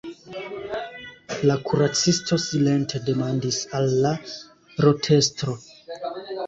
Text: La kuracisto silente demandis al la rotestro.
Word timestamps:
La 1.49 1.57
kuracisto 1.67 2.39
silente 2.47 3.03
demandis 3.11 3.61
al 3.81 3.89
la 4.07 4.17
rotestro. 4.89 5.59